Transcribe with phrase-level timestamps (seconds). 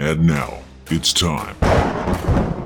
[0.00, 0.60] And now,
[0.90, 1.54] it's time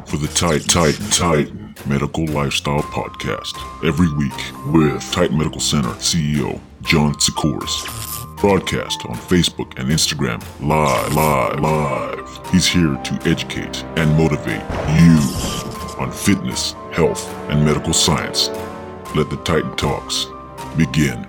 [0.07, 3.57] for the Tight, Tight, Titan Medical Lifestyle Podcast.
[3.85, 8.37] Every week with Titan Medical Center CEO John Sikoris.
[8.37, 12.53] Broadcast on Facebook and Instagram live, live, live.
[12.53, 14.63] He's here to educate and motivate
[15.01, 15.19] you
[15.99, 18.49] on fitness, health, and medical science.
[19.17, 20.27] Let the Titan Talks
[20.77, 21.27] begin.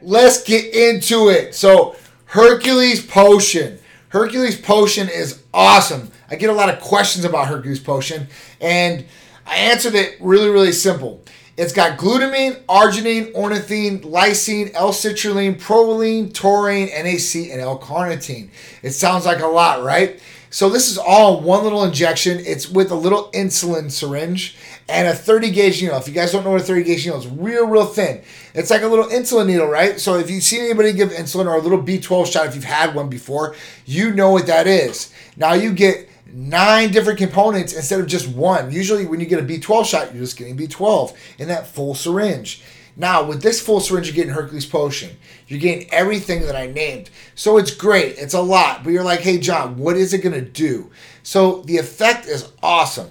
[0.00, 1.54] Let's get into it.
[1.54, 1.94] So,
[2.28, 3.78] Hercules Potion.
[4.10, 6.12] Hercules Potion is awesome.
[6.30, 8.26] I get a lot of questions about Hercules Potion,
[8.60, 9.06] and
[9.46, 11.24] I answered it really, really simple.
[11.56, 18.50] It's got glutamine, arginine, ornithine, lysine, L-citrulline, proline, taurine, NAC, and L-carnitine.
[18.82, 20.20] It sounds like a lot, right?
[20.50, 22.40] So this is all one little injection.
[22.40, 24.54] It's with a little insulin syringe
[24.88, 25.98] and a 30 gauge needle.
[25.98, 28.22] If you guys don't know what a 30 gauge needle is, real, real thin.
[28.54, 30.00] It's like a little insulin needle, right?
[30.00, 32.94] So if you've seen anybody give insulin or a little B12 shot, if you've had
[32.94, 35.12] one before, you know what that is.
[35.36, 38.72] Now you get nine different components instead of just one.
[38.72, 42.62] Usually when you get a B12 shot, you're just getting B12 in that full syringe.
[42.96, 45.16] Now, with this full syringe, you're getting Hercules Potion.
[45.46, 47.10] You're getting everything that I named.
[47.36, 48.18] So it's great.
[48.18, 48.82] It's a lot.
[48.82, 50.90] But you're like, hey, John, what is it going to do?
[51.22, 53.10] So the effect is awesome.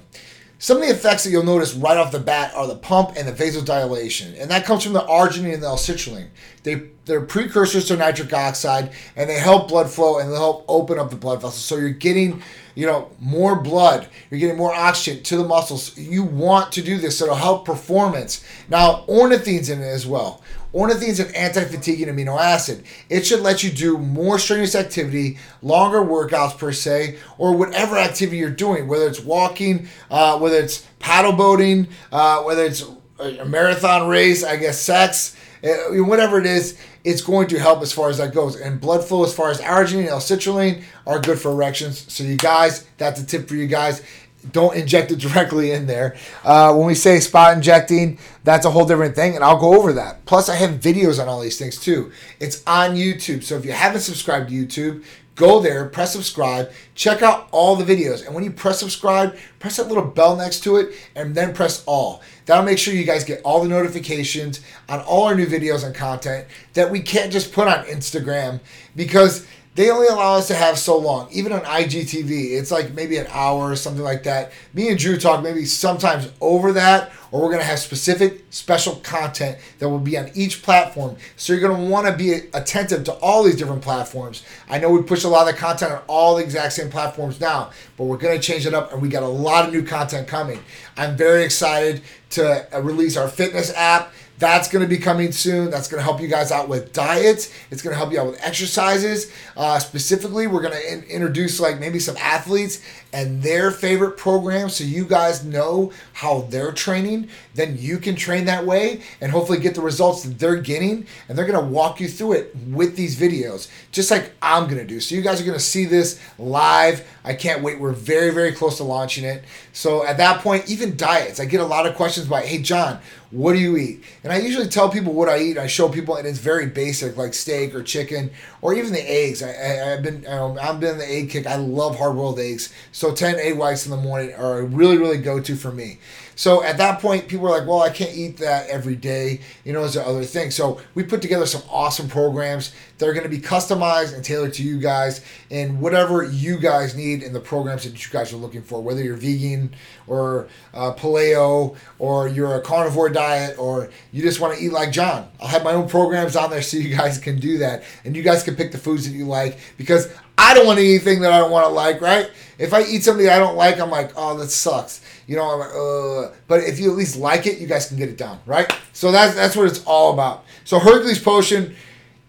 [0.59, 3.27] Some of the effects that you'll notice right off the bat are the pump and
[3.27, 6.29] the vasodilation, and that comes from the arginine and the L-citrulline.
[6.63, 10.97] They they're precursors to nitric oxide, and they help blood flow and they help open
[10.97, 11.63] up the blood vessels.
[11.63, 12.41] So you're getting
[12.73, 15.95] you know more blood, you're getting more oxygen to the muscles.
[15.95, 18.43] You want to do this, so it'll help performance.
[18.67, 20.41] Now ornithine's in it as well.
[20.73, 22.83] Ornithine is an anti-fatiguing amino acid.
[23.09, 28.37] It should let you do more strenuous activity, longer workouts per se, or whatever activity
[28.37, 32.83] you're doing, whether it's walking, uh, whether it's paddle boating, uh, whether it's
[33.19, 37.93] a marathon race, I guess sex, uh, whatever it is, it's going to help as
[37.93, 38.59] far as that goes.
[38.59, 42.11] And blood flow, as far as arginine and L-citrulline, are good for erections.
[42.13, 44.03] So you guys, that's a tip for you guys
[44.51, 46.15] don't inject it directly in there.
[46.43, 49.93] Uh, when we say spot injecting, that's a whole different thing, and I'll go over
[49.93, 50.25] that.
[50.25, 52.11] Plus, I have videos on all these things too.
[52.39, 55.03] It's on YouTube, so if you haven't subscribed to YouTube,
[55.37, 59.77] go there, press subscribe, check out all the videos, and when you press subscribe, press
[59.77, 62.21] that little bell next to it, and then press all.
[62.45, 65.95] That'll make sure you guys get all the notifications on all our new videos and
[65.95, 68.59] content that we can't just put on Instagram
[68.95, 69.45] because
[69.77, 71.29] they only allow us to have so long.
[71.31, 74.51] Even on IGTV, it's like maybe an hour or something like that.
[74.73, 78.95] Me and Drew talk maybe sometimes over that, or we're going to have specific special
[78.95, 81.15] content that will be on each platform.
[81.35, 84.43] So you're going to want to be attentive to all these different platforms.
[84.67, 87.39] I know we push a lot of the content on all the exact same platforms
[87.39, 89.83] now, but we're going to change it up and we got a lot of new
[89.83, 90.59] content coming.
[90.97, 92.01] I'm very excited
[92.31, 94.11] to uh, release our fitness app.
[94.39, 95.71] That's going to be coming soon.
[95.71, 97.51] That's going to help you guys out with diets.
[97.71, 99.31] It's going to help you out with exercises.
[99.55, 104.75] Uh, specifically, we're going to in- introduce like maybe some athletes and their favorite programs
[104.75, 107.29] so you guys know how they're training.
[107.55, 111.07] Then you can train that way and hopefully get the results that they're getting.
[111.27, 114.77] And they're going to walk you through it with these videos, just like I'm going
[114.77, 114.99] to do.
[114.99, 117.07] So you guys are going to see this live.
[117.23, 117.79] I can't wait.
[117.79, 119.43] We're very, very close to launching it.
[119.73, 122.99] So at that point, even diets, I get a lot of questions about, hey, John,
[123.31, 124.03] what do you eat?
[124.23, 125.57] And I usually tell people what I eat.
[125.57, 129.43] I show people, and it's very basic, like steak or chicken, or even the eggs.
[129.43, 131.45] I, I, have been, um, I've been the egg kick.
[131.45, 132.73] I love hard boiled eggs.
[132.91, 135.99] So ten egg whites in the morning are a really, really go to for me.
[136.37, 139.41] So at that point, people are like, well, I can't eat that every day.
[139.65, 140.53] You know, there's other things.
[140.55, 144.53] So we put together some awesome programs that are going to be customized and tailored
[144.53, 148.37] to you guys and whatever you guys need in the programs that you guys are
[148.37, 149.73] looking for, whether you're vegan
[150.05, 154.91] or uh, paleo or you're a carnivore diet or you just want to eat like
[154.91, 155.27] John.
[155.41, 158.21] I'll have my own programs on there so you guys can do that and you
[158.21, 160.07] guys can pick the foods that you like because
[160.37, 162.29] I don't want anything that I don't want to like, right?
[162.59, 165.01] If I eat something I don't like, I'm like, oh, that sucks.
[165.27, 166.35] You know, I'm like, uh.
[166.47, 168.71] But if you at least like it, you guys can get it down, right?
[168.93, 170.45] So that's that's what it's all about.
[170.63, 171.75] So Hercules Potion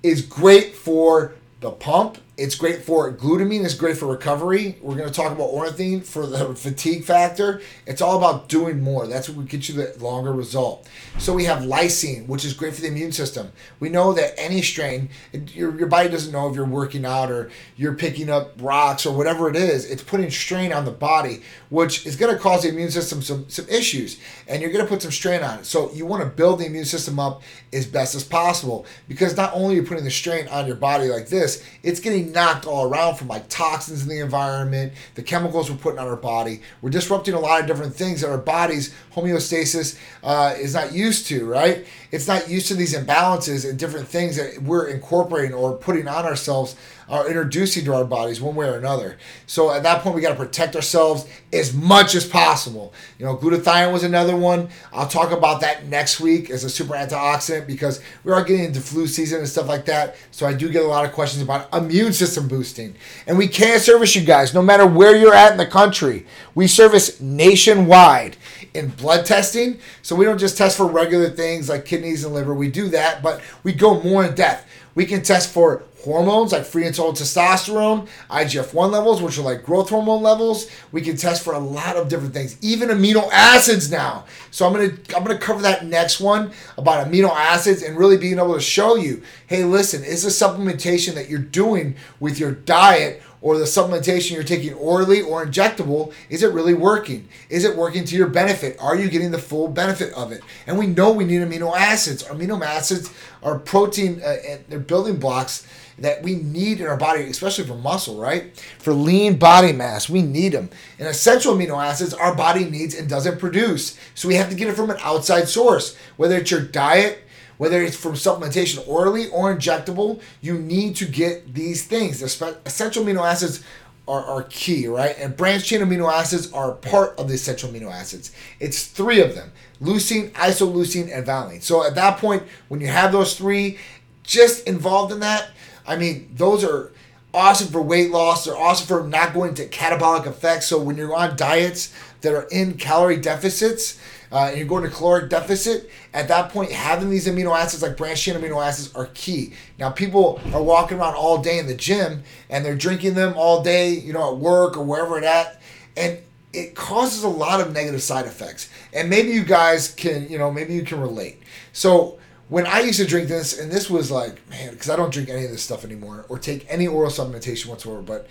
[0.03, 3.65] is great for the pump it's great for glutamine.
[3.65, 4.79] It's great for recovery.
[4.81, 7.61] We're going to talk about ornithine for the fatigue factor.
[7.85, 9.09] It's all about doing more.
[9.09, 10.89] That's what will get you the longer result.
[11.19, 13.51] So we have lysine, which is great for the immune system.
[13.81, 17.51] We know that any strain, your, your body doesn't know if you're working out or
[17.77, 19.91] you're picking up rocks or whatever it is.
[19.91, 23.49] It's putting strain on the body, which is going to cause the immune system some,
[23.49, 24.19] some issues.
[24.47, 25.67] And you're going to put some strain on it.
[25.67, 27.43] So you want to build the immune system up
[27.73, 31.09] as best as possible because not only are you putting the strain on your body
[31.09, 35.71] like this, it's getting knocked all around from like toxins in the environment, the chemicals
[35.71, 36.63] we're putting on our body.
[36.81, 41.27] We're disrupting a lot of different things that our body's homeostasis uh, is not used
[41.27, 41.87] to, right?
[42.11, 46.25] It's not used to these imbalances and different things that we're incorporating or putting on
[46.25, 46.77] ourselves
[47.09, 49.17] are introducing to our bodies one way or another.
[49.47, 52.93] So at that point, we got to protect ourselves as much as possible.
[53.19, 54.69] You know, glutathione was another one.
[54.93, 58.81] I'll talk about that next week as a super antioxidant because we are getting into
[58.81, 60.17] flu season and stuff like that.
[60.31, 62.95] So I do get a lot of questions about immune system boosting.
[63.27, 66.27] And we can service you guys no matter where you're at in the country.
[66.55, 68.37] We service nationwide
[68.75, 69.79] in blood testing.
[70.03, 72.55] So we don't just test for regular things like kidneys and liver.
[72.55, 74.67] We do that, but we go more in depth.
[74.95, 79.43] We can test for hormones like free and total testosterone, IGF 1 levels, which are
[79.43, 80.71] like growth hormone levels.
[80.91, 84.25] We can test for a lot of different things, even amino acids now.
[84.51, 88.39] So I'm gonna I'm gonna cover that next one about amino acids and really being
[88.39, 93.23] able to show you, hey, listen, is the supplementation that you're doing with your diet
[93.41, 97.29] or the supplementation you're taking orally or injectable, is it really working?
[97.49, 98.77] Is it working to your benefit?
[98.81, 100.43] Are you getting the full benefit of it?
[100.67, 102.25] And we know we need amino acids.
[102.25, 103.13] Amino acids
[103.43, 104.37] are protein, uh,
[104.69, 105.67] they're building blocks
[105.99, 108.57] that we need in our body, especially for muscle, right?
[108.79, 110.71] For lean body mass, we need them.
[110.99, 113.99] And essential amino acids our body needs and doesn't produce.
[114.15, 117.25] So we have to get it from an outside source, whether it's your diet,
[117.59, 122.21] whether it's from supplementation orally or injectable, you need to get these things.
[122.21, 123.65] The essential amino acids
[124.09, 125.17] are, are key, right?
[125.19, 128.33] And branched chain amino acids are part of the essential amino acids.
[128.59, 131.61] It's three of them leucine, isoleucine, and valine.
[131.61, 133.79] So at that point, when you have those three
[134.25, 135.51] just involved in that,
[135.89, 136.93] I mean, those are
[137.33, 138.45] awesome for weight loss.
[138.45, 140.67] They're awesome for not going to catabolic effects.
[140.67, 143.99] So when you're on diets that are in calorie deficits,
[144.31, 147.97] uh, and you're going to caloric deficit, at that point, having these amino acids like
[147.97, 149.55] branched chain amino acids are key.
[149.79, 153.63] Now, people are walking around all day in the gym and they're drinking them all
[153.63, 155.61] day, you know, at work or wherever it at,
[155.97, 156.19] and
[156.53, 158.69] it causes a lot of negative side effects.
[158.93, 161.43] And maybe you guys can, you know, maybe you can relate.
[161.73, 165.13] So when I used to drink this, and this was like, man, because I don't
[165.13, 168.03] drink any of this stuff anymore or take any oral supplementation whatsoever.
[168.03, 168.27] But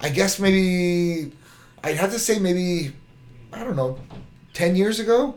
[0.00, 1.32] I guess maybe
[1.84, 2.92] I'd have to say maybe
[3.52, 3.98] I don't know
[4.54, 5.36] 10 years ago.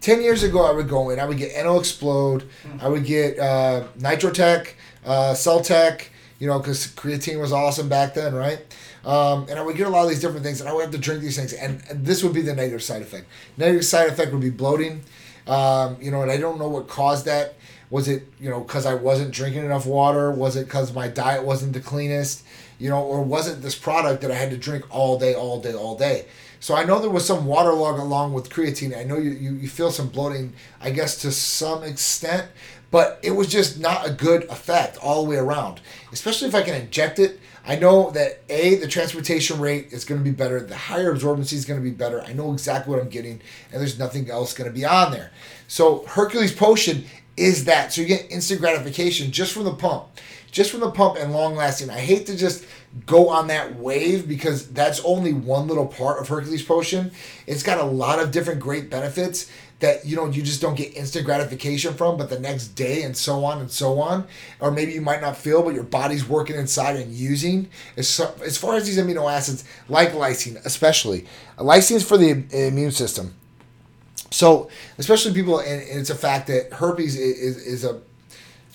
[0.00, 2.78] 10 years ago, I would go in, I would get N-O-Xplode, mm-hmm.
[2.80, 4.74] I would get uh, Nitrotech,
[5.04, 8.58] uh, Cell-Tech, you know, because creatine was awesome back then, right?
[9.04, 10.90] Um, and I would get a lot of these different things, and I would have
[10.92, 13.26] to drink these things, and, and this would be the negative side effect.
[13.56, 15.02] Negative side effect would be bloating,
[15.46, 17.54] um, you know, and I don't know what caused that.
[17.88, 20.32] Was it, you know, because I wasn't drinking enough water?
[20.32, 22.44] Was it because my diet wasn't the cleanest?
[22.78, 25.60] You know, or was it this product that I had to drink all day, all
[25.60, 26.26] day, all day?
[26.58, 28.96] So I know there was some water log along with creatine.
[28.96, 32.48] I know you, you, you feel some bloating, I guess, to some extent,
[32.90, 35.80] but it was just not a good effect all the way around.
[36.12, 37.38] Especially if I can inject it.
[37.66, 41.54] I know that A, the transportation rate is going to be better, the higher absorbency
[41.54, 42.22] is going to be better.
[42.22, 43.40] I know exactly what I'm getting,
[43.72, 45.32] and there's nothing else going to be on there.
[45.66, 47.04] So Hercules Potion
[47.36, 47.92] is that.
[47.92, 50.06] So you get instant gratification just from the pump.
[50.50, 51.90] Just from the pump and long lasting.
[51.90, 52.64] I hate to just
[53.04, 57.10] go on that wave because that's only one little part of Hercules Potion.
[57.46, 60.96] It's got a lot of different great benefits that you know you just don't get
[60.96, 64.26] instant gratification from, but the next day and so on and so on,
[64.60, 67.68] or maybe you might not feel, but your body's working inside and using.
[67.96, 71.26] As, as far as these amino acids, like lysine, especially,
[71.58, 73.34] lysine is for the immune system.
[74.30, 78.00] So, especially people, and, it's a fact that herpes is, is a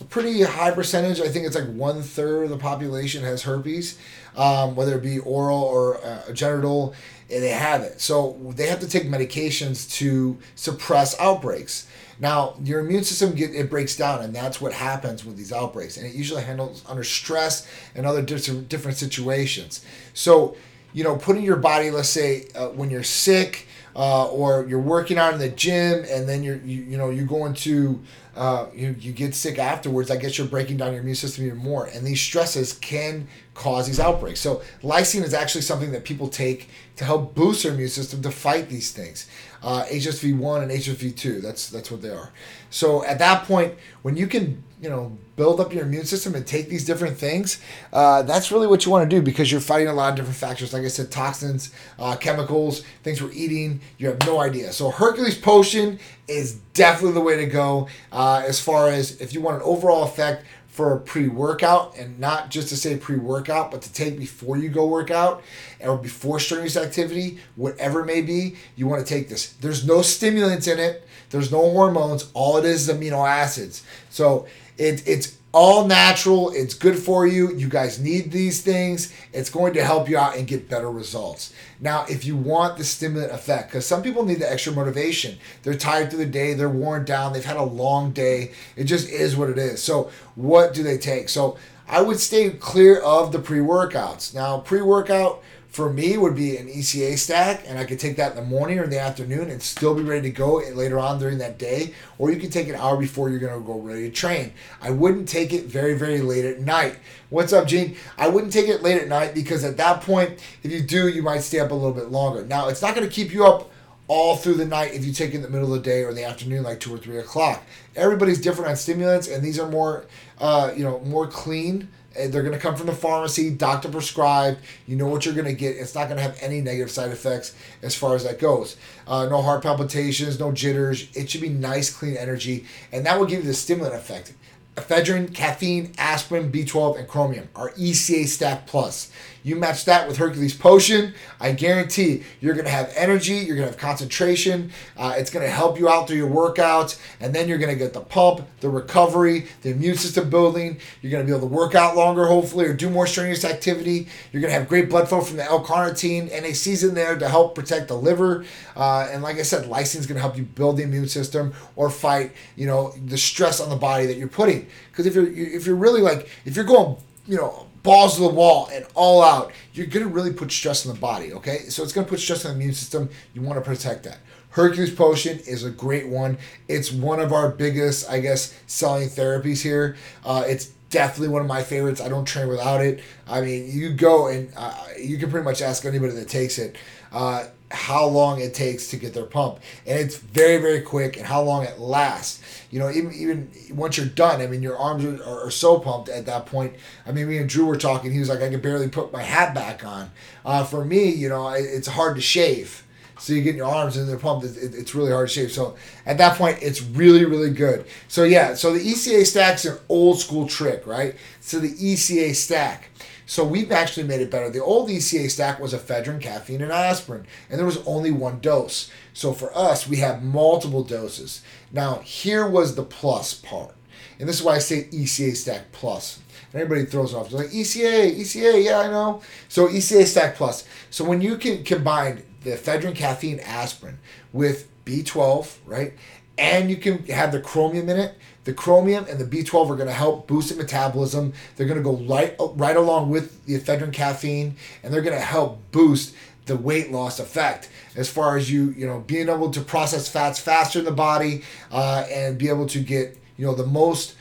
[0.01, 1.19] a pretty high percentage.
[1.19, 3.98] I think it's like one third of the population has herpes,
[4.36, 6.94] um, whether it be oral or uh, genital,
[7.30, 8.02] and they have it.
[8.02, 11.87] So they have to take medications to suppress outbreaks.
[12.19, 15.97] Now your immune system get it breaks down, and that's what happens with these outbreaks,
[15.97, 19.85] and it usually handles under stress and other different different situations.
[20.14, 20.56] So
[20.94, 23.68] you know, putting your body, let's say, uh, when you're sick.
[23.95, 27.26] Uh, or you're working out in the gym and then you're you, you know you're
[27.26, 28.02] going to
[28.36, 31.57] uh, you, you get sick afterwards, I guess you're breaking down your immune system even
[31.57, 31.88] more.
[31.88, 34.40] And these stresses can cause these outbreaks.
[34.40, 38.31] So lysine is actually something that people take to help boost their immune system to
[38.31, 39.30] fight these things.
[39.62, 42.31] Uh, HSV1 and HSV2, that's that's what they are.
[42.69, 46.45] So at that point, when you can you know build up your immune system and
[46.45, 47.61] take these different things
[47.94, 50.35] uh, that's really what you want to do because you're fighting a lot of different
[50.38, 50.73] factors.
[50.73, 54.73] Like i said toxins uh, chemicals things we're eating you have no idea.
[54.73, 59.42] So hercules potion is definitely the way to go uh, as far as if you
[59.42, 63.92] want an overall effect for a pre-workout and not just to say pre-workout but to
[63.92, 65.44] take before you go work out
[65.81, 69.52] or before strenuous activity whatever it may be you want to take this.
[69.54, 71.06] There's no stimulants in it.
[71.30, 72.30] There's no hormones.
[72.33, 73.83] All it is is amino acids.
[74.09, 74.47] So
[74.81, 76.50] it, it's all natural.
[76.52, 77.54] It's good for you.
[77.54, 79.14] You guys need these things.
[79.31, 81.54] It's going to help you out and get better results.
[81.80, 85.76] Now, if you want the stimulant effect, because some people need the extra motivation, they're
[85.76, 88.54] tired through the day, they're worn down, they've had a long day.
[88.76, 89.83] It just is what it is.
[89.83, 91.30] So, what do they take?
[91.30, 91.57] So,
[91.88, 94.33] I would stay clear of the pre workouts.
[94.33, 98.31] Now, pre workout for me would be an ECA stack, and I could take that
[98.31, 101.18] in the morning or in the afternoon and still be ready to go later on
[101.18, 101.94] during that day.
[102.18, 104.51] Or you can take an hour before you're going to go ready to train.
[104.81, 106.97] I wouldn't take it very, very late at night.
[107.30, 107.95] What's up, Gene?
[108.18, 111.21] I wouldn't take it late at night because at that point, if you do, you
[111.21, 112.44] might stay up a little bit longer.
[112.45, 113.71] Now, it's not going to keep you up
[114.09, 116.09] all through the night if you take it in the middle of the day or
[116.09, 117.63] in the afternoon, like two or three o'clock.
[117.95, 120.06] Everybody's different on stimulants, and these are more,
[120.40, 124.59] uh, you know, more clean they're going to come from the pharmacy, doctor prescribed.
[124.87, 125.77] You know what you're going to get.
[125.77, 128.77] It's not going to have any negative side effects as far as that goes.
[129.07, 131.07] Uh, no heart palpitations, no jitters.
[131.15, 134.33] It should be nice, clean energy, and that will give you the stimulant effect.
[134.75, 139.11] Ephedrine, caffeine, aspirin, B12, and chromium are ECA Stack Plus.
[139.44, 143.68] You match that with Hercules Potion, I guarantee you're going to have energy, you're going
[143.68, 147.48] to have concentration, uh, it's going to help you out through your workouts, and then
[147.48, 150.78] you're going to get the pump, the recovery, the immune system building.
[151.02, 154.07] You're going to be able to work out longer, hopefully, or do more strenuous activity.
[154.31, 157.56] You're going to have great blood flow from the L-carnitine, NAC's in there to help
[157.56, 158.45] protect the liver.
[158.76, 161.54] Uh, and like I said, lysine is going to help you build the immune system
[161.76, 164.68] or fight, you know, the stress on the body that you're putting.
[164.92, 168.30] Because if you're if you're really like if you're going, you know balls to the
[168.30, 171.59] wall and all out, you're going to really put stress on the body, okay?
[171.69, 173.09] So it's going to put stress on the immune system.
[173.33, 174.19] You want to protect that.
[174.52, 176.38] Hercules Potion is a great one.
[176.68, 179.95] It's one of our biggest, I guess, selling therapies here.
[180.26, 182.02] Uh, it's definitely one of my favorites.
[182.02, 183.02] I don't train without it.
[183.28, 186.76] I mean, you go and uh, you can pretty much ask anybody that takes it.
[187.14, 189.59] Uh, how long it takes to get their pump.
[189.85, 192.42] And it's very very quick and how long it lasts.
[192.69, 196.09] You know even even once you're done i mean your arms are, are, so pumped
[196.09, 196.75] at that point.
[197.06, 198.11] I mean me and drew were talking.
[198.11, 200.11] He was like i could barely put my hat back on.
[200.45, 202.83] Uh, for me you know it's hard to shave
[203.21, 205.51] so you get your arms and they're pumped it, it, it's really hard to shave
[205.51, 205.75] so
[206.06, 210.19] at that point it's really really good so yeah so the eca stack's an old
[210.19, 212.90] school trick right so the eca stack
[213.31, 214.49] so we've actually made it better.
[214.49, 218.92] The old ECA stack was ephedrine, caffeine, and aspirin, and there was only one dose.
[219.13, 221.42] So for us, we have multiple doses.
[221.71, 223.73] Now, here was the plus part.
[224.19, 226.19] And this is why I say ECA stack plus.
[226.51, 227.30] And everybody throws off.
[227.30, 229.21] They're like, ECA, ECA, yeah, I know.
[229.47, 230.66] So ECA stack plus.
[230.90, 234.00] So when you can combine the ephedrine, caffeine, aspirin
[234.33, 235.94] with B12, right?
[236.38, 239.88] And you can have the chromium in it, the chromium and the B12 are going
[239.88, 241.33] to help boost the metabolism.
[241.56, 245.24] They're going to go right right along with the ephedrine caffeine, and they're going to
[245.24, 246.16] help boost
[246.48, 250.40] the weight loss effect as far as you you know being able to process fats
[250.40, 254.16] faster in the body uh, and be able to get you know the most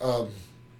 [0.00, 0.30] um,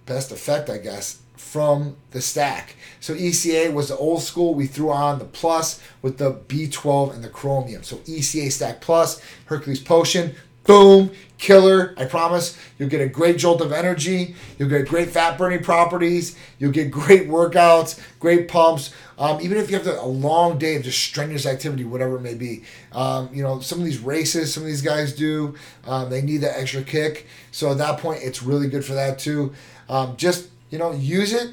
[0.07, 2.75] best effect I guess from the stack.
[3.01, 4.53] So ECA was the old school.
[4.53, 7.83] We threw on the plus with the B12 and the chromium.
[7.83, 10.33] So ECA stack plus, Hercules potion,
[10.63, 11.93] boom, killer.
[11.97, 12.57] I promise.
[12.77, 14.35] You'll get a great jolt of energy.
[14.57, 16.37] You'll get great fat burning properties.
[16.57, 18.93] You'll get great workouts, great pumps.
[19.17, 22.35] Um, even if you have a long day of just strenuous activity, whatever it may
[22.35, 22.63] be.
[22.93, 25.55] Um, you know, some of these races, some of these guys do.
[25.85, 27.27] Um, they need that extra kick.
[27.51, 29.53] So at that point, it's really good for that too.
[29.89, 31.51] Um, just you know, use it.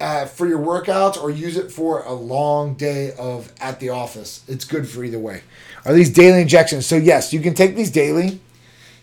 [0.00, 4.44] Uh, for your workouts or use it for a long day of at the office.
[4.46, 5.42] It's good for either way.
[5.84, 6.86] Are these daily injections?
[6.86, 8.38] So yes, you can take these daily.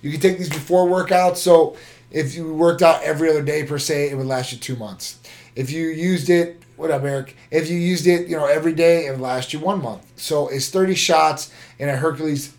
[0.01, 1.35] You can take these before workouts.
[1.35, 1.75] So
[2.11, 5.19] if you worked out every other day per se, it would last you two months.
[5.53, 7.35] If you used it, what up, Eric?
[7.51, 10.05] If you used it, you know, every day, it would last you one month.
[10.15, 12.53] So it's 30 shots in a Hercules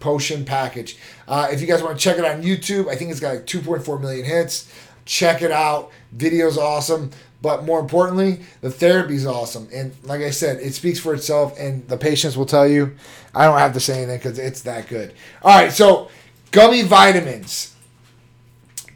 [0.00, 0.96] potion package.
[1.28, 3.46] Uh, if you guys want to check it on YouTube, I think it's got like
[3.46, 4.70] 2.4 million hits.
[5.04, 5.90] Check it out.
[6.12, 7.10] Video's awesome.
[7.42, 9.68] But more importantly, the therapy is awesome.
[9.72, 12.96] And like I said, it speaks for itself, and the patients will tell you.
[13.34, 15.14] I don't have to say anything because it's that good.
[15.42, 16.10] All right, so
[16.50, 17.74] Gummy vitamins.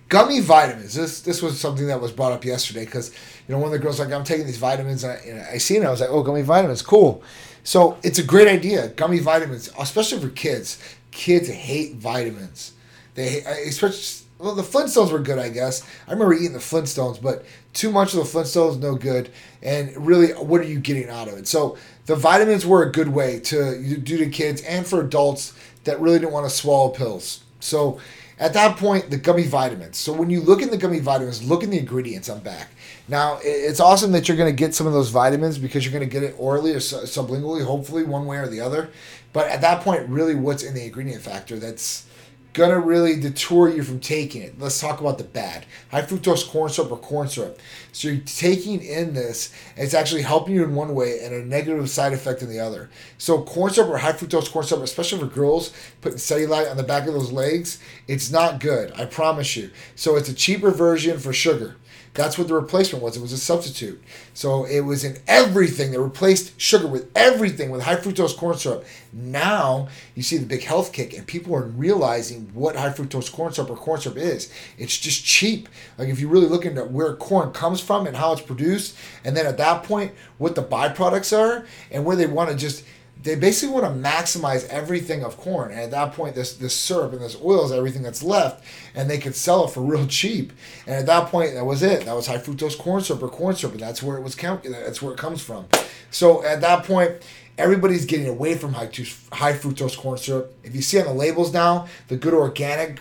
[0.09, 0.95] Gummy vitamins.
[0.95, 3.15] This this was something that was brought up yesterday because
[3.49, 5.05] you know one of the girls like I'm taking these vitamins.
[5.05, 5.87] And I, and I seen it.
[5.87, 7.23] I was like, oh, gummy vitamins, cool.
[7.63, 8.89] So it's a great idea.
[8.89, 10.79] Gummy vitamins, especially for kids.
[11.11, 12.73] Kids hate vitamins.
[13.15, 15.87] They especially well the Flintstones were good, I guess.
[16.07, 19.31] I remember eating the Flintstones, but too much of the Flintstones no good.
[19.63, 21.49] And really, what are you getting out of it?
[21.49, 21.77] So
[22.07, 26.19] the vitamins were a good way to do to kids and for adults that really
[26.19, 27.45] didn't want to swallow pills.
[27.61, 28.01] So
[28.39, 29.97] at that point, the gummy vitamins.
[29.97, 32.69] So when you look in the gummy vitamins, look in the ingredients on back.
[33.07, 36.09] Now, it's awesome that you're going to get some of those vitamins because you're going
[36.09, 38.91] to get it orally or sublingually, hopefully one way or the other.
[39.33, 42.07] But at that point, really, what's in the ingredient factor that's
[42.55, 44.59] gonna really deter you from taking it.
[44.59, 45.67] Let's talk about the bad.
[45.91, 47.59] High fructose corn syrup or corn syrup.
[47.93, 51.45] So you're taking in this, and it's actually helping you in one way and a
[51.45, 52.91] negative side effect in the other.
[53.19, 56.85] So corn syrup or high fructose corn syrup, especially for girls, putting cellulite on the
[56.85, 58.93] back of those legs, it's not good.
[58.93, 59.71] I promise you.
[59.97, 61.77] So it's a cheaper version for sugar.
[62.15, 63.17] That's what the replacement was.
[63.17, 64.01] It was a substitute.
[64.35, 65.91] So it was in everything.
[65.91, 68.85] They replaced sugar with everything with high fructose corn syrup.
[69.13, 73.53] Now you see the big health kick, and people are realizing what high fructose corn
[73.53, 74.53] syrup or corn syrup is.
[74.79, 75.69] It's just cheap.
[75.99, 79.37] Like if you really look into where corn comes from and how it's produced, and
[79.37, 82.85] then at that point, what the byproducts are, and where they want to just
[83.25, 85.71] they basically want to maximize everything of corn.
[85.73, 88.65] And at that point, this this syrup and this oil is everything that's left,
[88.95, 90.53] and they could sell it for real cheap.
[90.87, 92.05] And at that point, that was it.
[92.05, 94.37] That was high fructose corn syrup or corn syrup, and that's where it was.
[94.37, 95.67] That's where it comes from.
[96.11, 97.13] So at that point,
[97.57, 98.91] everybody's getting away from high
[99.33, 100.55] high fructose corn syrup.
[100.63, 103.01] If you see on the labels now, the good organic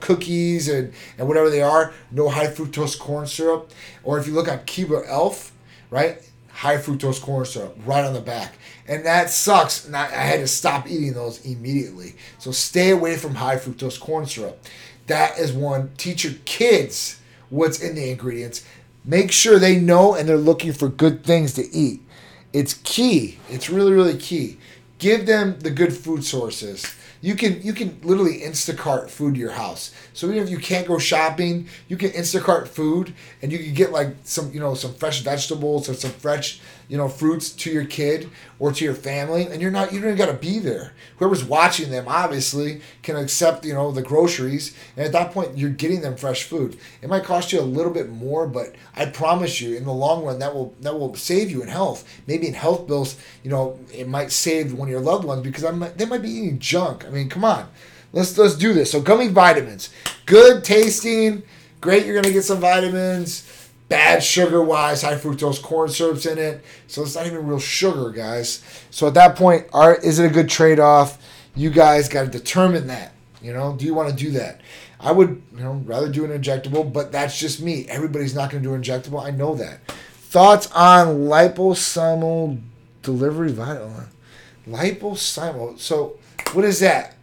[0.00, 3.70] cookies and, and whatever they are, no high fructose corn syrup.
[4.02, 5.52] Or if you look at Keebler Elf,
[5.90, 6.22] right,
[6.56, 8.54] high fructose corn syrup right on the back
[8.88, 9.86] and that sucks.
[9.86, 12.14] And I, I had to stop eating those immediately.
[12.38, 14.64] So stay away from high fructose corn syrup.
[15.06, 15.92] That is one.
[15.96, 17.20] Teach your kids
[17.50, 18.64] what's in the ingredients.
[19.04, 22.00] Make sure they know and they're looking for good things to eat.
[22.52, 23.38] It's key.
[23.48, 24.58] It's really, really key.
[24.98, 29.52] Give them the good food sources you can you can literally Instacart food to your
[29.52, 29.92] house.
[30.12, 33.92] So even if you can't go shopping, you can Instacart food, and you can get
[33.92, 37.84] like some you know some fresh vegetables or some fresh you know fruits to your
[37.84, 40.92] kid or to your family, and you're not you don't even got to be there.
[41.18, 45.70] Whoever's watching them obviously can accept you know the groceries, and at that point you're
[45.70, 46.78] getting them fresh food.
[47.02, 50.24] It might cost you a little bit more, but I promise you, in the long
[50.24, 52.04] run, that will that will save you in health.
[52.26, 55.64] Maybe in health bills, you know, it might save one of your loved ones because
[55.64, 57.04] I'm, they might be eating junk.
[57.04, 57.68] I mean, come on.
[58.12, 58.90] Let's let's do this.
[58.90, 59.90] So gummy vitamins,
[60.24, 61.42] good tasting,
[61.80, 62.06] great.
[62.06, 63.50] You're gonna get some vitamins.
[63.88, 68.10] Bad sugar wise, high fructose corn syrup's in it, so it's not even real sugar,
[68.10, 68.62] guys.
[68.90, 71.22] So at that point, are is it a good trade off?
[71.54, 73.12] You guys got to determine that.
[73.40, 74.60] You know, do you want to do that?
[74.98, 77.86] I would, you know, rather do an injectable, but that's just me.
[77.88, 79.24] Everybody's not going to do an injectable.
[79.24, 79.86] I know that.
[79.88, 82.60] Thoughts on liposomal
[83.02, 84.08] delivery vitamin?
[84.68, 85.78] Liposomal.
[85.78, 86.18] So,
[86.52, 87.14] what is that?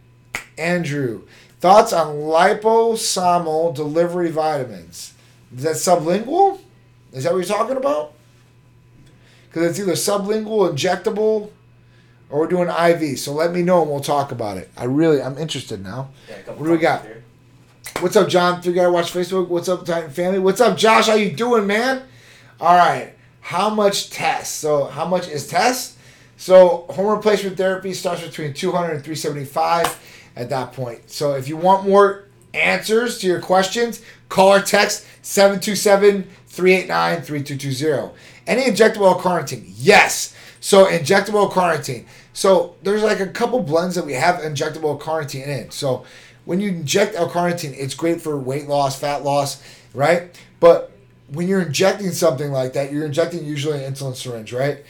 [0.57, 1.23] Andrew,
[1.59, 5.12] thoughts on liposomal delivery vitamins?
[5.55, 6.59] Is that sublingual?
[7.11, 8.13] Is that what you're talking about?
[9.47, 11.51] Because it's either sublingual, injectable,
[12.29, 13.19] or we're doing IV.
[13.19, 14.71] So let me know and we'll talk about it.
[14.75, 16.09] I really, I'm interested now.
[16.27, 17.03] Yeah, what do we got?
[17.03, 17.23] Here.
[17.99, 18.61] What's up, John?
[18.61, 19.47] Three guy watch Facebook.
[19.49, 20.39] What's up, Titan family?
[20.39, 21.07] What's up, Josh?
[21.07, 22.03] How you doing, man?
[22.59, 23.13] All right.
[23.41, 24.57] How much test?
[24.59, 25.97] So how much is test?
[26.37, 31.11] So hormone replacement therapy starts between 200 and 375 at that point.
[31.11, 38.13] So if you want more answers to your questions, call or text 727-389-3220.
[38.45, 39.71] Any injectable carnitine?
[39.77, 40.35] Yes.
[40.59, 42.05] So injectable carnitine.
[42.33, 45.71] So there's like a couple blends that we have injectable carnitine in.
[45.71, 46.05] So
[46.45, 49.63] when you inject L-carnitine, it's great for weight loss, fat loss,
[49.93, 50.37] right?
[50.59, 50.91] But
[51.29, 54.83] when you're injecting something like that, you're injecting usually an insulin syringe, right?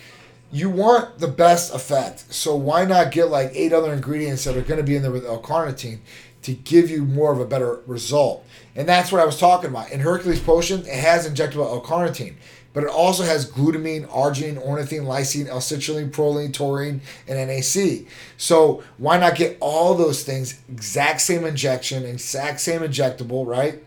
[0.51, 2.33] You want the best effect.
[2.33, 5.11] So why not get like eight other ingredients that are going to be in there
[5.11, 5.99] with L-carnitine
[6.43, 8.45] to give you more of a better result?
[8.75, 9.91] And that's what I was talking about.
[9.91, 12.35] In Hercules Potion, it has injectable L-carnitine
[12.73, 18.07] but it also has glutamine, arginine, ornithine, lysine, L-citrulline, proline, taurine, and NAC.
[18.35, 23.83] So why not get all those things, exact same injection, exact same injectable, right?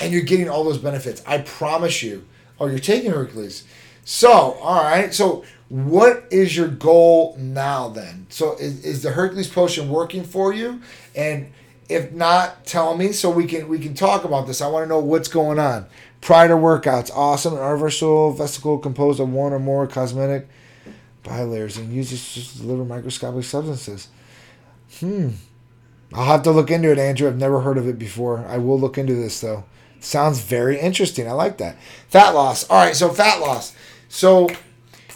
[0.00, 1.22] And you're getting all those benefits.
[1.26, 2.24] I promise you.
[2.60, 3.64] Oh, you're taking Hercules.
[4.04, 5.12] So, all right.
[5.12, 8.26] So what is your goal now then?
[8.28, 10.80] So is, is the Hercules potion working for you?
[11.16, 11.52] And
[11.88, 14.60] if not, tell me so we can we can talk about this.
[14.60, 15.86] I want to know what's going on.
[16.20, 20.48] Prior to workouts, awesome and artificial vesicle composed of one or more cosmetic
[21.22, 24.08] bilayers and uses to deliver microscopic substances.
[24.98, 25.30] Hmm.
[26.12, 27.28] I'll have to look into it, Andrew.
[27.28, 28.44] I've never heard of it before.
[28.46, 29.64] I will look into this though.
[30.00, 31.28] Sounds very interesting.
[31.28, 31.76] I like that.
[32.08, 32.68] Fat loss.
[32.70, 33.74] All right, so fat loss.
[34.08, 34.48] So,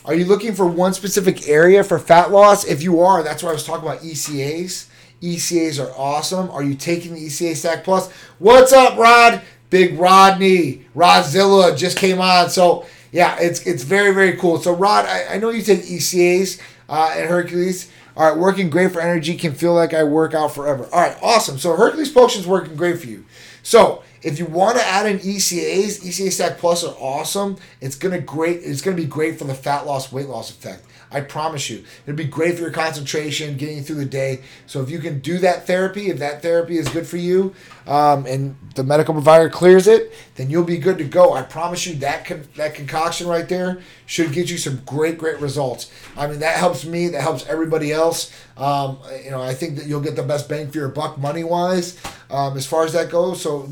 [0.05, 2.65] are you looking for one specific area for fat loss?
[2.65, 4.89] If you are, that's why I was talking about ECAs.
[5.23, 6.51] ECAs are awesome.
[6.51, 8.11] Are you taking the ECA Stack Plus?
[8.39, 9.41] What's up, Rod?
[9.71, 12.51] Big Rodney, Rodzilla just came on.
[12.51, 14.61] So yeah, it's it's very very cool.
[14.61, 17.91] So Rod, I, I know you take ECAs uh, at Hercules.
[18.15, 19.35] All right, working great for energy.
[19.37, 20.87] Can feel like I work out forever.
[20.93, 21.57] All right, awesome.
[21.57, 23.25] So Hercules Potion's working great for you.
[23.63, 27.57] So if you want to add in ECAs, ECA Stack Plus are awesome.
[27.81, 28.61] It's gonna great.
[28.63, 30.85] It's gonna be great for the fat loss, weight loss effect.
[31.13, 31.85] I promise you.
[32.07, 34.41] It'll be great for your concentration, getting you through the day.
[34.67, 37.55] So if you can do that therapy, if that therapy is good for you,
[37.87, 41.35] um, and the medical provider clears it, then you'll be good to go.
[41.35, 45.41] I promise you that con- that concoction right there should get you some great, great
[45.41, 45.91] results.
[46.17, 47.09] I mean, that helps me.
[47.09, 48.33] That helps everybody else.
[48.57, 51.45] Um, you know, I think that you'll get the best bang for your buck money
[51.45, 53.43] wise, um, as far as that goes.
[53.43, 53.69] So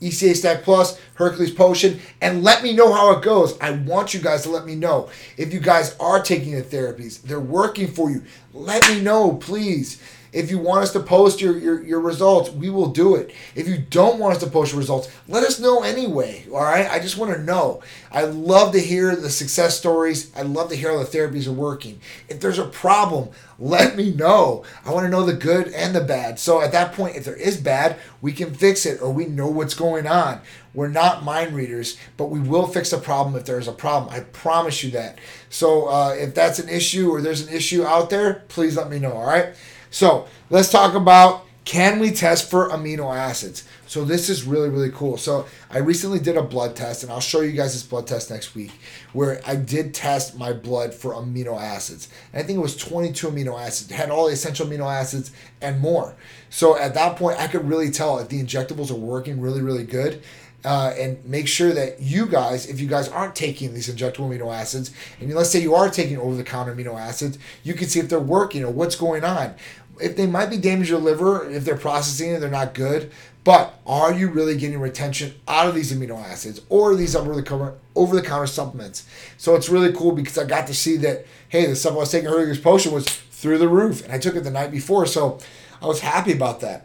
[0.00, 3.58] ECA Stack Plus, Hercules Potion, and let me know how it goes.
[3.60, 5.10] I want you guys to let me know.
[5.36, 10.00] If you guys are taking the therapies, they're working for you, let me know, please.
[10.32, 13.34] If you want us to post your, your, your results, we will do it.
[13.54, 16.46] If you don't want us to post your results, let us know anyway.
[16.52, 16.90] All right.
[16.90, 17.82] I just want to know.
[18.12, 20.30] I love to hear the success stories.
[20.36, 22.00] I love to hear how the therapies are working.
[22.28, 24.64] If there's a problem, let me know.
[24.84, 26.38] I want to know the good and the bad.
[26.38, 29.48] So at that point, if there is bad, we can fix it or we know
[29.48, 30.40] what's going on.
[30.74, 34.14] We're not mind readers, but we will fix a problem if there's a problem.
[34.14, 35.18] I promise you that.
[35.50, 38.98] So uh, if that's an issue or there's an issue out there, please let me
[38.98, 39.12] know.
[39.12, 39.54] All right.
[39.90, 43.68] So let's talk about can we test for amino acids?
[43.86, 45.18] So this is really, really cool.
[45.18, 48.30] So I recently did a blood test, and I'll show you guys this blood test
[48.30, 48.72] next week,
[49.12, 52.08] where I did test my blood for amino acids.
[52.32, 53.90] And I think it was 22 amino acids.
[53.90, 56.14] It had all the essential amino acids and more.
[56.48, 59.84] So at that point, I could really tell if the injectables are working really, really
[59.84, 60.22] good.
[60.64, 64.52] Uh, and make sure that you guys, if you guys aren't taking these injectable amino
[64.52, 64.90] acids,
[65.20, 68.08] and let's say you are taking over the counter amino acids, you can see if
[68.08, 69.54] they're working or what's going on
[70.00, 73.10] if they might be damaging your liver, if they're processing it, they're not good.
[73.44, 77.42] But are you really getting retention out of these amino acids or these over the
[77.42, 79.06] counter over the counter supplements?
[79.36, 82.10] So it's really cool because I got to see that hey, the stuff I was
[82.10, 85.06] taking earlier, this potion was through the roof, and I took it the night before,
[85.06, 85.38] so
[85.80, 86.84] I was happy about that.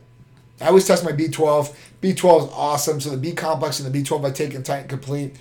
[0.63, 1.75] I always test my B12.
[2.01, 3.01] B12 is awesome.
[3.01, 5.35] So the B complex and the B12 I take in Titan Complete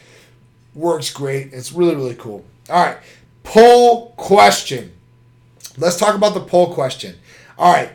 [0.75, 1.53] works great.
[1.53, 2.45] It's really really cool.
[2.69, 2.99] All right,
[3.45, 4.93] poll question.
[5.79, 7.17] Let's talk about the poll question.
[7.57, 7.91] All right.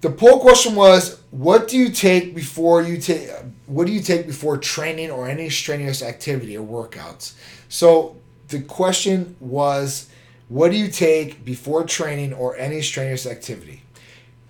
[0.00, 3.28] The poll question was, what do you take before you take
[3.66, 7.34] what do you take before training or any strenuous activity or workouts?
[7.68, 8.16] So
[8.48, 10.08] the question was,
[10.48, 13.82] what do you take before training or any strenuous activity?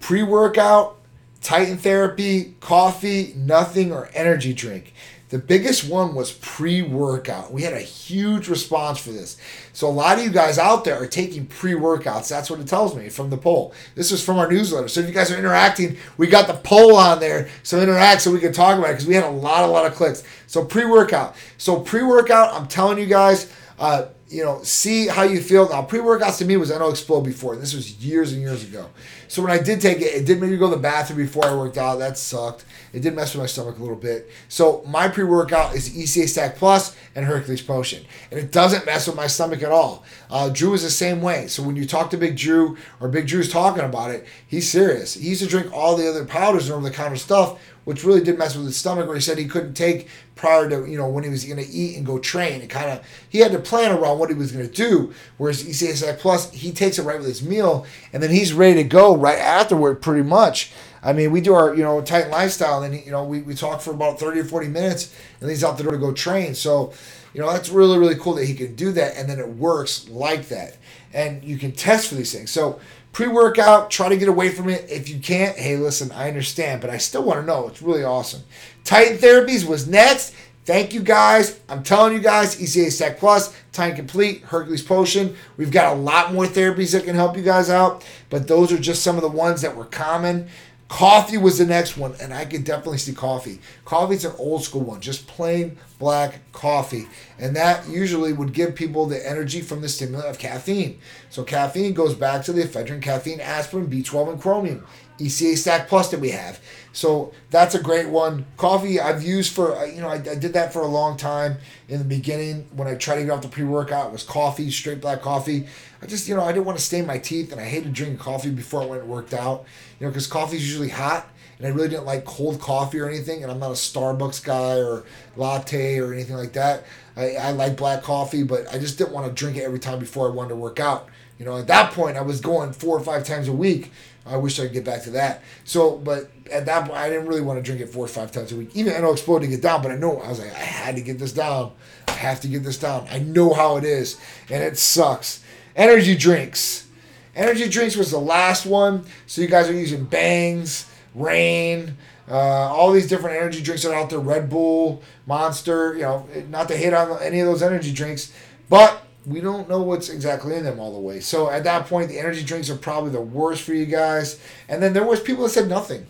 [0.01, 0.98] Pre-workout,
[1.41, 4.93] Titan therapy, coffee, nothing, or energy drink.
[5.31, 7.53] The biggest one was pre workout.
[7.53, 9.37] We had a huge response for this.
[9.75, 12.29] So, a lot of you guys out there are taking pre workouts.
[12.29, 13.75] That's what it tells me from the poll.
[13.95, 14.89] This is from our newsletter.
[14.89, 17.51] So, if you guys are interacting, we got the poll on there.
[17.63, 19.85] So, interact so we can talk about it because we had a lot, a lot
[19.85, 20.25] of clicks.
[20.47, 21.37] So, pre workout.
[21.59, 25.69] So, pre workout, I'm telling you guys, uh, you know, see how you feel.
[25.69, 27.57] Now, pre workouts to me was NO Explode before.
[27.57, 28.89] This was years and years ago.
[29.27, 31.47] So when I did take it, it did make me go to the bathroom before
[31.47, 31.99] I worked out.
[31.99, 32.65] That sucked.
[32.93, 34.31] It did mess with my stomach a little bit.
[34.49, 39.07] So my pre workout is ECA Stack Plus and Hercules Potion, and it doesn't mess
[39.07, 40.05] with my stomach at all.
[40.31, 41.47] Uh, Drew is the same way.
[41.47, 45.15] So when you talk to Big Drew or Big Drew's talking about it, he's serious.
[45.15, 47.59] He used to drink all the other powders and over the counter stuff,
[47.89, 49.07] which really did mess with his stomach.
[49.07, 51.67] Where he said he couldn't take prior to you know when he was going to
[51.67, 52.61] eat and go train.
[52.61, 55.15] It kind of he had to plan around what he was going to do.
[55.39, 58.75] Whereas ECA Stack Plus, he takes it right with his meal, and then he's ready
[58.83, 60.71] to go right afterward, pretty much.
[61.03, 63.81] I mean, we do our you know Titan lifestyle, and you know we, we talk
[63.81, 66.55] for about thirty or forty minutes, and he's out the door to go train.
[66.55, 66.93] So,
[67.33, 70.11] you know that's really really cool that he can do that, and then it works
[70.11, 70.77] like that,
[71.15, 72.51] and you can test for these things.
[72.51, 72.81] So
[73.19, 74.89] pre-workout, try to get away from it.
[74.89, 77.67] If you can't, hey, listen, I understand, but I still want to know.
[77.67, 78.43] It's really awesome.
[78.85, 80.37] Titan Therapies was next.
[80.65, 81.59] Thank you guys.
[81.69, 85.35] I'm telling you guys, ECA Stack Plus, Titan Complete, Hercules Potion.
[85.57, 88.79] We've got a lot more therapies that can help you guys out, but those are
[88.79, 90.47] just some of the ones that were common.
[90.89, 93.61] Coffee was the next one, and I could definitely see coffee.
[93.85, 97.07] Coffee's an old school one, just plain black coffee.
[97.39, 100.99] And that usually would give people the energy from the stimulant of caffeine.
[101.29, 104.87] So caffeine goes back to the ephedrine, caffeine, aspirin, B12, and chromium.
[105.19, 106.61] ECA Stack Plus that we have.
[106.93, 108.47] So that's a great one.
[108.57, 111.59] Coffee I've used for, uh, you know, I, I did that for a long time
[111.89, 114.13] in the beginning when I tried to get off the pre workout.
[114.13, 115.67] Was coffee, straight black coffee.
[116.03, 118.19] I just, you know, I didn't want to stain my teeth and I hated drinking
[118.19, 119.65] coffee before I went and worked out,
[119.99, 121.27] you know, because coffee is usually hot
[121.59, 123.43] and I really didn't like cold coffee or anything.
[123.43, 125.05] And I'm not a Starbucks guy or
[125.37, 126.85] latte or anything like that.
[127.17, 129.99] I, I like black coffee, but I just didn't want to drink it every time
[129.99, 131.09] before I wanted to work out.
[131.39, 133.93] You know, at that point, I was going four or five times a week
[134.29, 135.43] I wish I could get back to that.
[135.65, 138.31] So, but at that point, I didn't really want to drink it four or five
[138.31, 138.71] times a week.
[138.75, 140.97] Even I know Explode to get down, but I know I was like, I had
[140.97, 141.73] to get this down.
[142.07, 143.07] I have to get this down.
[143.11, 145.43] I know how it is, and it sucks.
[145.79, 146.89] Energy drinks.
[147.35, 149.07] Energy drinks was the last one.
[149.27, 151.97] So you guys are using Bangs, Reign,
[152.31, 154.19] uh, all these different energy drinks are out there.
[154.19, 155.95] Red Bull, Monster.
[155.95, 158.33] You know, not to hit on any of those energy drinks,
[158.69, 161.21] but we don't know what's exactly in them all the way.
[161.21, 164.41] So at that point, the energy drinks are probably the worst for you guys.
[164.69, 166.07] And then there was people that said nothing.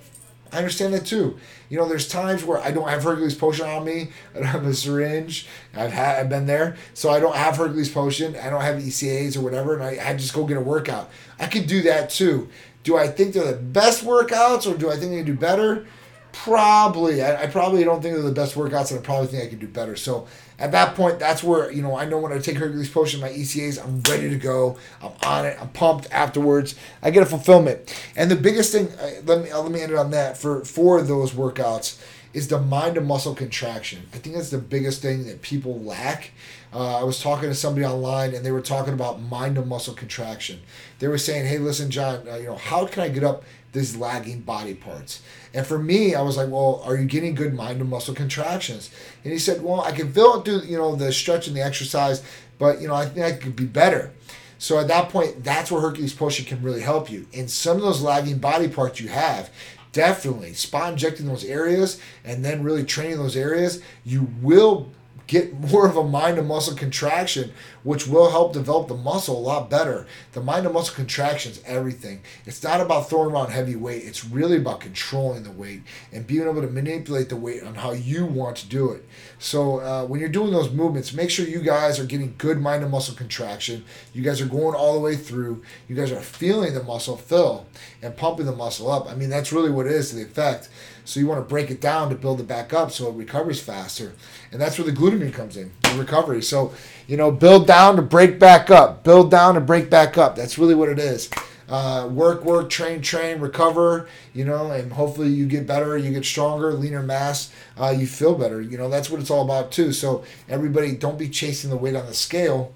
[0.52, 1.38] I understand that too.
[1.68, 4.10] You know, there's times where I don't have Hercules potion on me.
[4.34, 5.46] I don't have a syringe.
[5.74, 8.36] I've had I've been there, so I don't have Hercules potion.
[8.36, 11.10] I don't have ECAs or whatever, and I, I just go get a workout.
[11.38, 12.48] I could do that too.
[12.82, 15.86] Do I think they're the best workouts, or do I think they do better?
[16.32, 19.46] Probably I, I, probably don't think they're the best workouts and I probably think I
[19.46, 19.96] could do better.
[19.96, 20.26] So
[20.58, 23.30] at that point, that's where you know I know when I take Hercules Potion, my
[23.30, 24.78] ECAs, I'm ready to go.
[25.02, 25.56] I'm on it.
[25.60, 26.08] I'm pumped.
[26.10, 27.94] Afterwards, I get a fulfillment.
[28.16, 31.02] And the biggest thing, uh, let me let me end it on that for for
[31.02, 32.00] those workouts
[32.34, 34.06] is the mind to muscle contraction.
[34.12, 36.32] I think that's the biggest thing that people lack.
[36.72, 39.94] Uh, I was talking to somebody online and they were talking about mind to muscle
[39.94, 40.60] contraction.
[40.98, 43.96] They were saying, "Hey, listen, John, uh, you know, how can I get up these
[43.96, 45.20] lagging body parts?"
[45.54, 48.90] And for me, I was like, "Well, are you getting good mind and muscle contractions?"
[49.24, 51.62] And he said, "Well, I can feel it through, you know, the stretch and the
[51.62, 52.22] exercise,
[52.58, 54.12] but you know, I think I could be better."
[54.58, 57.26] So at that point, that's where Hercules Potion can really help you.
[57.32, 59.50] And some of those lagging body parts you have,
[59.92, 64.90] definitely spot injecting those areas and then really training those areas, you will
[65.28, 67.52] get more of a mind to muscle contraction,
[67.84, 70.06] which will help develop the muscle a lot better.
[70.32, 72.22] The mind to muscle contraction is everything.
[72.46, 76.48] It's not about throwing around heavy weight, it's really about controlling the weight and being
[76.48, 79.06] able to manipulate the weight on how you want to do it.
[79.38, 82.82] So, uh, when you're doing those movements, make sure you guys are getting good mind
[82.82, 83.84] to muscle contraction.
[84.14, 85.62] You guys are going all the way through.
[85.88, 87.66] You guys are feeling the muscle fill
[88.02, 89.06] and pumping the muscle up.
[89.06, 90.70] I mean, that's really what it is the effect.
[91.08, 93.58] So you want to break it down to build it back up so it recovers
[93.58, 94.12] faster.
[94.52, 96.42] And that's where the glutamine comes in, the recovery.
[96.42, 96.74] So,
[97.06, 99.04] you know, build down to break back up.
[99.04, 100.36] Build down to break back up.
[100.36, 101.30] That's really what it is.
[101.66, 106.26] Uh, work, work, train, train, recover, you know, and hopefully you get better, you get
[106.26, 108.60] stronger, leaner mass, uh, you feel better.
[108.60, 109.94] You know, that's what it's all about too.
[109.94, 112.74] So everybody, don't be chasing the weight on the scale.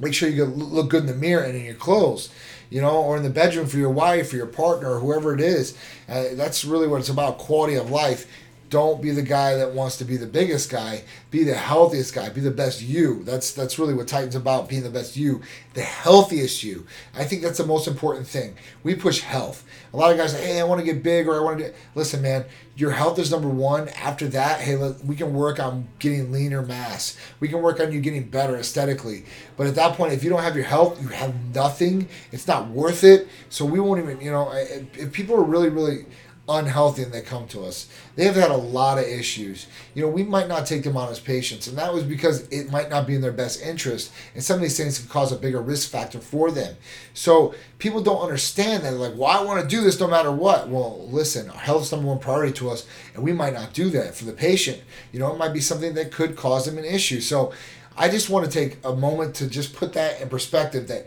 [0.00, 2.30] Make sure you look good in the mirror and in your clothes
[2.70, 5.40] you know, or in the bedroom for your wife or your partner or whoever it
[5.40, 5.76] is.
[6.08, 8.26] Uh, that's really what it's about quality of life.
[8.74, 11.04] Don't be the guy that wants to be the biggest guy.
[11.30, 12.28] Be the healthiest guy.
[12.30, 13.22] Be the best you.
[13.22, 14.68] That's that's really what Titan's about.
[14.68, 15.42] Being the best you,
[15.74, 16.84] the healthiest you.
[17.14, 18.56] I think that's the most important thing.
[18.82, 19.64] We push health.
[19.92, 21.72] A lot of guys say, "Hey, I want to get big," or "I want to."
[21.94, 23.90] Listen, man, your health is number one.
[23.90, 24.74] After that, hey,
[25.06, 27.16] we can work on getting leaner mass.
[27.38, 29.24] We can work on you getting better aesthetically.
[29.56, 32.08] But at that point, if you don't have your health, you have nothing.
[32.32, 33.28] It's not worth it.
[33.50, 36.06] So we won't even, you know, if people are really, really
[36.48, 37.88] unhealthy and they come to us.
[38.16, 39.66] They have had a lot of issues.
[39.94, 42.70] You know, we might not take them on as patients, and that was because it
[42.70, 45.36] might not be in their best interest, and some of these things can cause a
[45.36, 46.76] bigger risk factor for them.
[47.14, 48.92] So people don't understand that.
[48.92, 50.68] Like, well, I want to do this no matter what.
[50.68, 53.90] Well, listen, our health is number one priority to us, and we might not do
[53.90, 54.82] that for the patient.
[55.12, 57.20] You know, it might be something that could cause them an issue.
[57.20, 57.52] So
[57.96, 61.06] I just want to take a moment to just put that in perspective that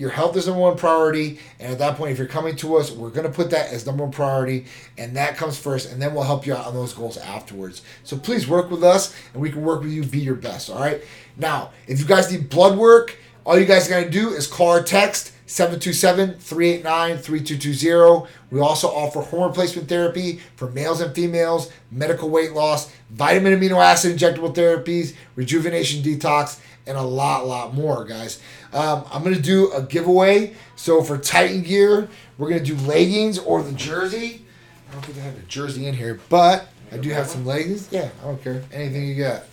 [0.00, 1.38] your health is number one priority.
[1.58, 3.84] And at that point, if you're coming to us, we're going to put that as
[3.84, 4.64] number one priority.
[4.96, 5.92] And that comes first.
[5.92, 7.82] And then we'll help you out on those goals afterwards.
[8.02, 10.70] So please work with us and we can work with you, be your best.
[10.70, 11.02] All right.
[11.36, 14.68] Now, if you guys need blood work, all you guys got to do is call
[14.68, 18.26] or text 727-389-3220.
[18.50, 23.84] We also offer hormone replacement therapy for males and females, medical weight loss, vitamin amino
[23.84, 28.40] acid injectable therapies, rejuvenation detox, and a lot, lot more, guys.
[28.72, 30.54] Um, I'm to do a giveaway.
[30.76, 34.44] So for Titan gear, we're to do leggings or the jersey.
[34.88, 37.88] I don't think I have a jersey in here, but I do have some leggings.
[37.92, 38.62] Yeah, I don't care.
[38.72, 39.44] Anything you got.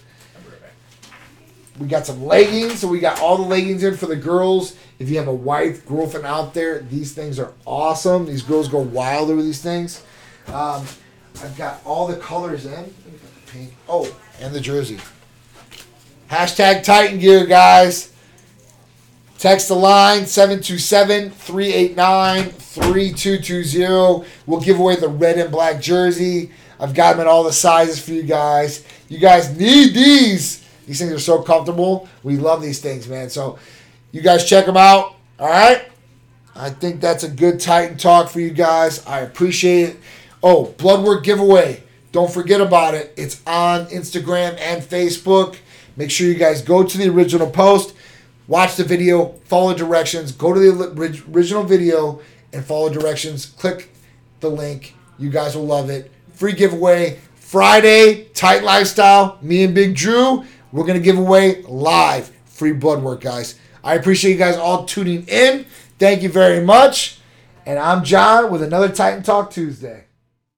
[1.80, 4.76] We got some leggings, so we got all the leggings in for the girls.
[4.98, 8.26] If you have a wife, girlfriend out there, these things are awesome.
[8.26, 10.04] These girls go wild over these things.
[10.48, 10.86] Um,
[11.44, 12.94] I've got all the colors in.
[13.46, 13.74] Pink.
[13.88, 15.00] Oh, and the jersey.
[16.32, 18.12] Hashtag Titan Gear, guys.
[19.38, 24.28] Text the line 727 389 3220.
[24.46, 26.52] We'll give away the red and black jersey.
[26.80, 28.84] I've got them in all the sizes for you guys.
[29.10, 30.64] You guys need these.
[30.88, 32.08] These things are so comfortable.
[32.24, 33.30] We love these things, man.
[33.30, 33.60] So
[34.12, 35.16] you guys check them out.
[35.40, 35.86] All right.
[36.56, 39.06] I think that's a good Titan talk for you guys.
[39.06, 39.98] I appreciate it.
[40.42, 41.84] Oh, blood work giveaway.
[42.12, 43.14] Don't forget about it.
[43.18, 45.58] It's on Instagram and Facebook.
[45.96, 47.94] Make sure you guys go to the original post,
[48.48, 52.22] watch the video, follow directions, go to the original video
[52.54, 53.46] and follow directions.
[53.46, 53.90] Click
[54.40, 54.96] the link.
[55.18, 56.12] You guys will love it.
[56.34, 59.38] Free giveaway Friday, tight lifestyle.
[59.42, 63.60] Me and Big Drew, we're going to give away live free blood work, guys.
[63.84, 65.66] I appreciate you guys all tuning in.
[65.98, 67.20] Thank you very much.
[67.66, 70.07] And I'm John with another Titan Talk Tuesday.